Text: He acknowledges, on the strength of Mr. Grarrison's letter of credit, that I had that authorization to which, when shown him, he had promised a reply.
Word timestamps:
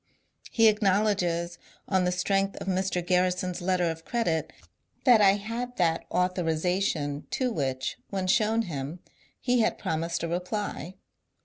He 0.49 0.67
acknowledges, 0.67 1.59
on 1.87 2.05
the 2.05 2.11
strength 2.11 2.59
of 2.59 2.65
Mr. 2.65 3.05
Grarrison's 3.05 3.61
letter 3.61 3.87
of 3.91 4.03
credit, 4.03 4.51
that 5.05 5.21
I 5.21 5.33
had 5.33 5.77
that 5.77 6.05
authorization 6.09 7.27
to 7.29 7.51
which, 7.51 7.97
when 8.09 8.25
shown 8.25 8.63
him, 8.63 8.99
he 9.39 9.59
had 9.59 9.77
promised 9.77 10.23
a 10.23 10.27
reply. 10.27 10.95